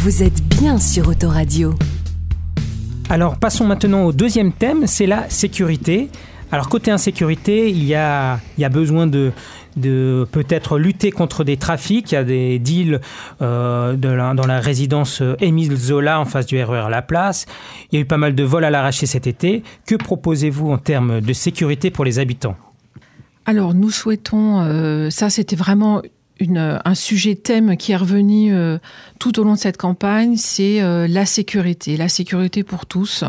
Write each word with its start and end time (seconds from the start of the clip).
Vous 0.00 0.22
êtes 0.22 0.42
bien 0.44 0.78
sur 0.78 1.08
Autoradio. 1.08 1.74
Alors 3.10 3.36
passons 3.36 3.66
maintenant 3.66 4.04
au 4.04 4.12
deuxième 4.12 4.52
thème, 4.52 4.86
c'est 4.86 5.06
la 5.06 5.28
sécurité. 5.30 6.08
Alors 6.52 6.68
côté 6.68 6.90
insécurité, 6.90 7.68
il 7.70 7.84
y 7.84 7.94
a, 7.94 8.38
il 8.56 8.60
y 8.62 8.64
a 8.64 8.68
besoin 8.68 9.06
de, 9.06 9.32
de 9.76 10.26
peut-être 10.30 10.78
lutter 10.78 11.10
contre 11.10 11.42
des 11.44 11.56
trafics. 11.56 12.12
Il 12.12 12.14
y 12.14 12.18
a 12.18 12.24
des 12.24 12.58
deals 12.58 13.00
euh, 13.42 13.94
de 13.96 14.08
la- 14.08 14.34
dans 14.34 14.46
la 14.46 14.60
résidence 14.60 15.22
Émile 15.40 15.76
Zola 15.76 16.20
en 16.20 16.24
face 16.24 16.46
du 16.46 16.62
RER 16.62 16.88
La 16.90 17.02
Place. 17.02 17.46
Il 17.90 17.96
y 17.96 17.98
a 17.98 18.00
eu 18.02 18.06
pas 18.06 18.16
mal 18.18 18.34
de 18.34 18.44
vols 18.44 18.64
à 18.64 18.70
l'arraché 18.70 19.06
cet 19.06 19.26
été. 19.26 19.62
Que 19.86 19.94
proposez-vous 19.96 20.70
en 20.70 20.78
termes 20.78 21.20
de 21.20 21.32
sécurité 21.32 21.90
pour 21.90 22.04
les 22.04 22.18
habitants? 22.18 22.56
Alors, 23.46 23.72
nous 23.72 23.90
souhaitons, 23.90 24.60
euh, 24.60 25.08
ça 25.10 25.30
c'était 25.30 25.56
vraiment 25.56 26.02
un 26.40 26.94
sujet 26.94 27.34
thème 27.34 27.76
qui 27.76 27.92
est 27.92 27.96
revenu 27.96 28.54
euh, 28.54 28.78
tout 29.18 29.38
au 29.40 29.44
long 29.44 29.54
de 29.54 29.58
cette 29.58 29.76
campagne, 29.76 30.36
c'est 30.36 30.80
euh, 30.80 31.06
la 31.08 31.26
sécurité, 31.26 31.96
la 31.96 32.08
sécurité 32.08 32.62
pour 32.62 32.86
tous. 32.86 33.24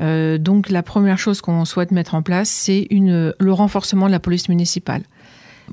Euh, 0.00 0.38
donc, 0.38 0.70
la 0.70 0.82
première 0.82 1.18
chose 1.18 1.40
qu'on 1.40 1.64
souhaite 1.64 1.90
mettre 1.90 2.14
en 2.14 2.22
place, 2.22 2.48
c'est 2.48 2.86
le 2.90 3.50
renforcement 3.50 4.06
de 4.06 4.12
la 4.12 4.20
police 4.20 4.48
municipale. 4.48 5.02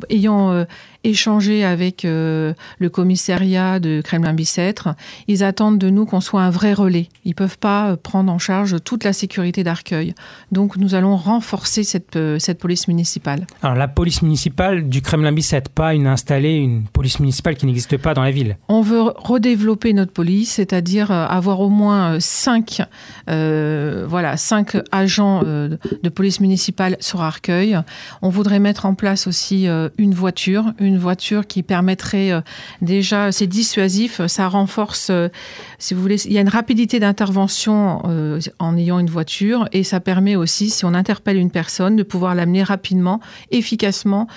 Ayant 0.09 0.65
échangé 1.05 1.63
avec 1.63 2.03
euh, 2.03 2.53
le 2.79 2.89
commissariat 2.89 3.79
de 3.79 4.01
Kremlin-Bicêtre, 4.03 4.89
ils 5.27 5.43
attendent 5.43 5.77
de 5.77 5.89
nous 5.89 6.05
qu'on 6.05 6.19
soit 6.19 6.41
un 6.41 6.49
vrai 6.49 6.73
relais. 6.73 7.07
Ils 7.23 7.35
peuvent 7.35 7.57
pas 7.57 7.91
euh, 7.91 7.95
prendre 7.95 8.31
en 8.31 8.39
charge 8.39 8.77
toute 8.83 9.03
la 9.03 9.13
sécurité 9.13 9.63
d'Arcueil. 9.63 10.15
Donc, 10.51 10.77
nous 10.77 10.95
allons 10.95 11.15
renforcer 11.15 11.83
cette, 11.83 12.15
euh, 12.15 12.39
cette 12.39 12.59
police 12.59 12.87
municipale. 12.87 13.45
Alors 13.61 13.75
la 13.75 13.87
police 13.87 14.21
municipale 14.21 14.89
du 14.89 15.01
Kremlin-Bicêtre, 15.01 15.69
pas 15.69 15.93
une 15.93 16.07
installée, 16.07 16.55
une 16.55 16.83
police 16.85 17.19
municipale 17.19 17.55
qui 17.55 17.65
n'existe 17.65 17.97
pas 17.97 18.13
dans 18.13 18.23
la 18.23 18.31
ville. 18.31 18.57
On 18.67 18.81
veut 18.81 19.01
redévelopper 19.01 19.93
notre 19.93 20.11
police, 20.11 20.53
c'est-à-dire 20.53 21.11
avoir 21.11 21.59
au 21.59 21.69
moins 21.69 22.19
cinq, 22.19 22.81
euh, 23.29 24.05
voilà, 24.07 24.37
cinq 24.37 24.77
agents 24.91 25.43
de 25.43 26.09
police 26.09 26.39
municipale 26.39 26.97
sur 26.99 27.21
Arcueil. 27.21 27.77
On 28.21 28.29
voudrait 28.29 28.59
mettre 28.59 28.85
en 28.85 28.95
place 28.95 29.27
aussi 29.27 29.67
une 29.97 30.13
voiture, 30.13 30.73
une 30.79 30.94
voiture 30.99 31.47
qui 31.47 31.63
permettrait 31.63 32.31
euh, 32.31 32.41
déjà, 32.81 33.31
c'est 33.31 33.47
dissuasif, 33.47 34.25
ça 34.27 34.47
renforce, 34.47 35.09
euh, 35.09 35.29
si 35.79 35.93
vous 35.93 36.01
voulez, 36.01 36.25
il 36.25 36.33
y 36.33 36.37
a 36.37 36.41
une 36.41 36.49
rapidité 36.49 36.99
d'intervention 36.99 38.01
euh, 38.05 38.39
en 38.59 38.77
ayant 38.77 38.99
une 38.99 39.09
voiture 39.09 39.67
et 39.71 39.83
ça 39.83 39.99
permet 39.99 40.35
aussi, 40.35 40.69
si 40.69 40.85
on 40.85 40.93
interpelle 40.93 41.37
une 41.37 41.51
personne, 41.51 41.95
de 41.95 42.03
pouvoir 42.03 42.35
l'amener 42.35 42.63
rapidement, 42.63 43.19
efficacement 43.51 44.27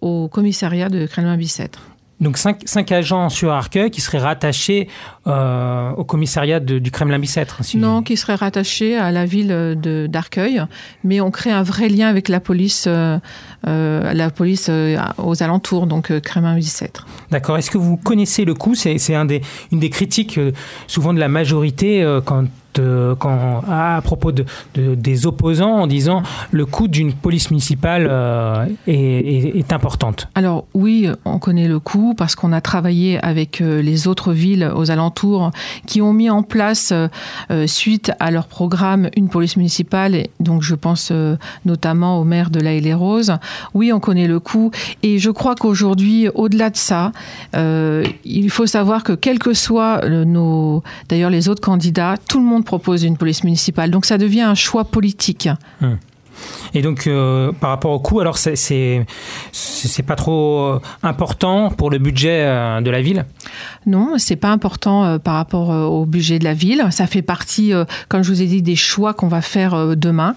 au 0.00 0.28
commissariat 0.28 0.88
de 0.88 1.06
Kremlin-Bicêtre. 1.06 1.80
Donc 2.20 2.38
cinq, 2.38 2.60
cinq 2.64 2.92
agents 2.92 3.28
sur 3.28 3.50
Arcueil 3.52 3.90
qui 3.90 4.00
seraient 4.00 4.18
rattachés 4.18 4.88
euh, 5.26 5.90
au 5.90 6.04
commissariat 6.04 6.60
de- 6.60 6.78
du 6.78 6.90
Kremlin-Bicêtre. 6.92 7.62
si- 7.64 7.76
Non, 7.76 8.02
qui 8.02 8.16
serait 8.16 8.36
rattaché 8.36 8.96
à 8.96 9.10
la 9.10 9.24
ville 9.26 9.76
d'Arcueil, 10.08 10.62
mais 11.02 11.20
on 11.20 11.30
crée 11.32 11.50
un 11.50 11.64
vrai 11.64 11.88
lien 11.88 12.06
avec 12.08 12.28
la 12.28 12.38
police, 12.40 12.84
euh, 12.86 13.18
la 13.66 14.30
police 14.30 14.66
euh, 14.70 14.96
aux 15.18 15.42
alentours, 15.42 15.86
donc 15.86 16.10
euh, 16.10 16.20
Crémin-Bicêtre. 16.20 17.06
D'accord. 17.30 17.56
Est-ce 17.58 17.70
que 17.70 17.78
vous 17.78 17.96
connaissez 17.96 18.44
le 18.44 18.54
coût 18.54 18.74
C'est 18.74 18.98
c'est 18.98 19.14
un 19.14 19.24
des, 19.24 19.40
une 19.72 19.80
des 19.80 19.90
critiques 19.90 20.38
euh, 20.38 20.52
souvent 20.86 21.12
de 21.14 21.18
la 21.20 21.28
majorité 21.28 22.02
euh, 22.02 22.20
quand, 22.20 22.44
euh, 22.78 23.14
quand, 23.14 23.62
à, 23.68 23.96
à 23.96 24.02
propos 24.02 24.32
de, 24.32 24.44
de- 24.74 24.94
des 24.96 25.26
opposants 25.26 25.70
en 25.82 25.86
disant 25.86 26.22
le 26.50 26.66
coût 26.66 26.88
d'une 26.88 27.12
police 27.12 27.50
municipale 27.50 28.06
euh, 28.10 28.66
est, 28.86 28.94
est- 28.94 29.58
est 29.58 29.72
importante. 29.72 30.28
Alors 30.34 30.66
oui, 30.74 31.08
on 31.24 31.38
connaît 31.38 31.68
le 31.68 31.78
coût 31.78 32.14
parce 32.16 32.34
qu'on 32.34 32.52
a 32.52 32.60
travaillé 32.60 33.18
avec 33.24 33.60
euh, 33.60 33.80
les 33.80 34.08
autres 34.08 34.32
villes 34.32 34.70
aux 34.74 34.90
alentours 34.90 35.50
qui 35.86 36.02
ont 36.02 36.12
mis 36.12 36.30
en 36.30 36.42
place, 36.42 36.90
euh, 36.92 37.06
euh, 37.50 37.66
suite 37.68 38.10
à 38.20 38.30
leur 38.30 38.46
programme, 38.48 39.08
une 39.16 39.28
police 39.28 39.56
municipale. 39.56 40.14
Et 40.16 40.30
donc 40.40 40.62
je 40.62 40.74
pense 40.74 41.10
euh, 41.12 41.36
notamment 41.64 42.18
au 42.20 42.24
maire 42.24 42.50
de 42.50 42.60
La 42.60 42.74
les 42.74 42.94
Roses. 42.94 43.34
Oui, 43.74 43.92
on 43.92 44.00
connaît 44.00 44.26
le 44.28 44.40
coût. 44.40 44.70
Et 45.02 45.18
je 45.18 45.30
crois 45.30 45.54
qu'aujourd'hui, 45.54 46.28
au-delà 46.34 46.70
de 46.70 46.76
ça, 46.76 47.12
euh, 47.56 48.04
il 48.24 48.50
faut 48.50 48.66
savoir 48.66 49.02
que 49.04 49.12
quels 49.12 49.38
que 49.38 49.54
soient 49.54 50.00
euh, 50.04 50.24
nos, 50.24 50.82
d'ailleurs 51.08 51.30
les 51.30 51.48
autres 51.48 51.60
candidats, 51.62 52.14
tout 52.28 52.38
le 52.38 52.44
monde 52.46 52.64
propose 52.64 53.04
une 53.04 53.16
police 53.16 53.44
municipale. 53.44 53.90
Donc 53.90 54.04
ça 54.04 54.18
devient 54.18 54.42
un 54.42 54.54
choix 54.54 54.84
politique. 54.84 55.48
Et 56.74 56.82
donc, 56.82 57.06
euh, 57.06 57.52
par 57.52 57.70
rapport 57.70 57.92
au 57.92 58.00
coût, 58.00 58.18
alors 58.18 58.38
c'est- 58.38 58.56
c'est 59.52 60.02
pas 60.02 60.16
trop 60.16 60.80
important 61.04 61.70
pour 61.70 61.90
le 61.90 61.98
budget 61.98 62.40
euh, 62.44 62.80
de 62.80 62.90
la 62.90 63.00
ville? 63.02 63.24
Non, 63.86 64.14
c'est 64.18 64.34
pas 64.34 64.50
important 64.50 65.04
euh, 65.04 65.18
par 65.18 65.34
rapport 65.34 65.68
au 65.68 66.04
budget 66.06 66.40
de 66.40 66.44
la 66.44 66.52
ville. 66.54 66.84
Ça 66.90 67.06
fait 67.06 67.22
partie, 67.22 67.72
comme 68.08 68.24
je 68.24 68.30
vous 68.32 68.42
ai 68.42 68.46
dit, 68.46 68.62
des 68.62 68.74
choix 68.74 69.14
qu'on 69.14 69.28
va 69.28 69.42
faire 69.42 69.96
demain. 69.96 70.34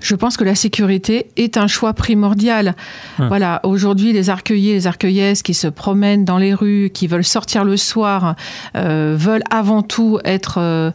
Je 0.00 0.14
pense 0.14 0.36
que 0.36 0.44
la 0.44 0.54
sécurité 0.54 1.26
est 1.36 1.56
un 1.56 1.66
choix 1.66 1.92
primordial. 1.92 2.74
Hum. 3.18 3.28
Voilà, 3.28 3.60
aujourd'hui, 3.64 4.12
les 4.12 4.30
arcueillers, 4.30 4.74
les 4.74 4.86
arcueillesses 4.86 5.42
qui 5.42 5.54
se 5.54 5.68
promènent 5.68 6.24
dans 6.24 6.38
les 6.38 6.54
rues, 6.54 6.90
qui 6.92 7.06
veulent 7.06 7.24
sortir 7.24 7.64
le 7.64 7.76
soir, 7.76 8.34
euh, 8.76 9.14
veulent 9.18 9.44
avant 9.50 9.82
tout 9.82 10.18
être 10.24 10.58
euh, 10.58 10.90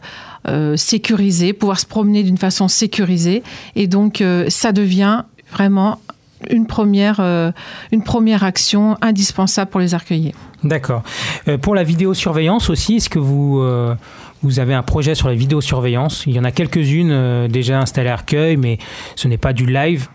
euh, 0.48 0.76
sécurisés, 0.76 1.52
pouvoir 1.52 1.78
se 1.78 1.86
promener 1.86 2.22
d'une 2.22 2.38
façon 2.38 2.68
sécurisée. 2.68 3.42
Et 3.74 3.86
donc, 3.86 4.22
ça 4.48 4.72
devient 4.72 5.22
vraiment 5.52 5.98
une 6.50 6.66
première, 6.66 7.16
euh, 7.20 7.50
une 7.92 8.02
première 8.02 8.44
action 8.44 8.96
indispensable 9.00 9.70
pour 9.70 9.80
les 9.80 9.94
arcueillers. 9.94 10.34
D'accord. 10.64 11.02
Euh, 11.48 11.58
pour 11.58 11.74
la 11.74 11.82
vidéosurveillance 11.82 12.70
aussi, 12.70 12.96
est-ce 12.96 13.08
que 13.08 13.18
vous, 13.18 13.60
euh, 13.60 13.94
vous 14.46 14.60
avez 14.60 14.74
un 14.74 14.82
projet 14.82 15.14
sur 15.14 15.28
la 15.28 15.34
vidéosurveillance 15.34 16.24
Il 16.26 16.34
y 16.34 16.38
en 16.38 16.44
a 16.44 16.50
quelques-unes 16.50 17.10
euh, 17.10 17.48
déjà 17.48 17.80
installées 17.80 18.08
à 18.08 18.14
Arcueil, 18.14 18.56
mais 18.56 18.78
ce 19.16 19.28
n'est 19.28 19.38
pas 19.38 19.52
du 19.52 19.66
live. 19.66 20.08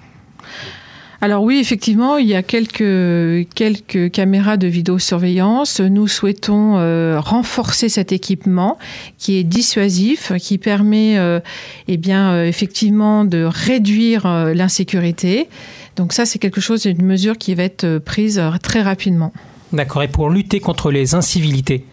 Alors 1.23 1.43
oui, 1.43 1.59
effectivement, 1.59 2.17
il 2.17 2.25
y 2.25 2.33
a 2.33 2.41
quelques, 2.41 3.47
quelques 3.53 4.11
caméras 4.11 4.57
de 4.57 4.65
vidéosurveillance. 4.65 5.79
Nous 5.79 6.07
souhaitons 6.07 6.79
euh, 6.79 7.19
renforcer 7.19 7.89
cet 7.89 8.11
équipement 8.11 8.79
qui 9.19 9.37
est 9.37 9.43
dissuasif, 9.43 10.31
qui 10.39 10.57
permet 10.57 11.19
euh, 11.19 11.39
eh 11.87 11.97
bien, 11.97 12.31
euh, 12.31 12.45
effectivement 12.45 13.23
de 13.23 13.43
réduire 13.43 14.27
l'insécurité. 14.55 15.47
Donc 15.95 16.11
ça, 16.11 16.25
c'est 16.25 16.39
quelque 16.39 16.59
chose, 16.59 16.85
une 16.85 17.05
mesure 17.05 17.37
qui 17.37 17.53
va 17.53 17.63
être 17.63 17.99
prise 17.99 18.41
très 18.63 18.81
rapidement. 18.81 19.31
D'accord. 19.73 20.01
Et 20.01 20.07
pour 20.07 20.31
lutter 20.31 20.59
contre 20.59 20.89
les 20.89 21.13
incivilités 21.13 21.85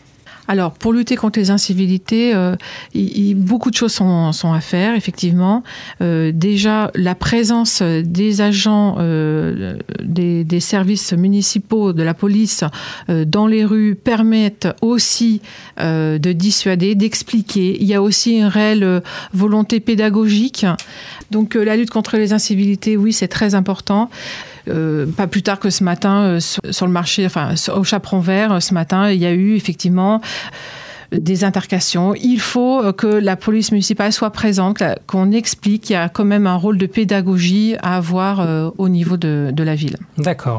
Alors, 0.51 0.73
pour 0.73 0.95
lutter 0.95 1.15
contre 1.15 1.39
les 1.39 1.51
incivilités, 1.51 2.35
euh, 2.35 2.57
beaucoup 3.37 3.71
de 3.71 3.77
choses 3.77 3.93
sont, 3.93 4.53
à 4.53 4.61
faire, 4.61 4.95
effectivement. 4.95 5.63
Euh, 6.01 6.33
déjà, 6.35 6.91
la 6.95 7.15
présence 7.15 7.83
des 7.83 8.41
agents 8.41 8.97
euh, 8.99 9.77
des, 10.03 10.45
des 10.45 10.61
services 10.61 11.13
municipaux, 11.13 11.93
de 11.93 12.03
la 12.03 12.15
police, 12.15 12.65
dans 13.09 13.47
les 13.47 13.65
rues 13.65 13.95
permettent 13.95 14.69
aussi 14.81 15.43
de 15.79 16.33
dissuader, 16.33 16.95
d'expliquer. 16.95 17.77
Il 17.81 17.87
y 17.87 17.95
a 17.95 18.01
aussi 18.01 18.39
une 18.39 18.47
réelle 18.47 19.03
volonté 19.35 19.81
pédagogique. 19.81 20.65
Donc, 21.31 21.55
la 21.55 21.77
lutte 21.77 21.91
contre 21.91 22.17
les 22.17 22.33
incivilités, 22.33 22.97
oui, 22.97 23.13
c'est 23.13 23.29
très 23.29 23.55
important. 23.55 24.09
Euh, 24.69 25.07
pas 25.07 25.27
plus 25.27 25.43
tard 25.43 25.59
que 25.59 25.71
ce 25.71 25.85
matin, 25.85 26.23
euh, 26.23 26.41
sur, 26.41 26.87
le 26.87 26.93
marché, 26.93 27.27
enfin, 27.27 27.55
au 27.75 27.85
Chaperon 27.85 28.21
Vert, 28.21 28.53
euh, 28.53 28.61
ce 28.61 28.75
matin, 28.75 29.11
il 29.11 29.19
y 29.19 29.27
a 29.27 29.33
eu 29.33 29.55
effectivement 29.55 30.21
des 31.11 31.45
intercations. 31.45 32.15
Il 32.15 32.39
faut 32.39 32.93
que 32.93 33.07
la 33.07 33.37
police 33.37 33.73
municipale 33.73 34.13
soit 34.13 34.31
présente, 34.31 34.83
qu'on 35.07 35.33
explique 35.33 35.85
qu'il 35.85 35.95
y 35.95 35.97
a 35.97 36.11
quand 36.11 36.27
même 36.27 36.47
un 36.47 36.57
rôle 36.57 36.77
de 36.77 36.85
pédagogie 36.85 37.77
à 37.83 37.97
avoir 37.97 38.47
au 38.77 38.91
niveau 38.91 39.17
de 39.17 39.63
la 39.63 39.75
ville. 39.75 39.97
D'accord. 40.19 40.59